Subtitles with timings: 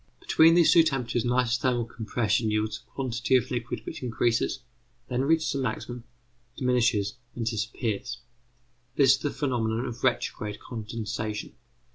[0.19, 4.61] Between these two temperatures an isothermal compression yields a quantity of liquid which increases,
[5.09, 6.05] then reaches a maximum,
[6.57, 8.17] diminishes, and disappears.
[8.95, 11.53] This is the phenomenon of retrograde condensation.